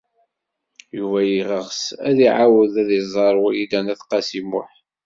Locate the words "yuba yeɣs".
0.97-1.81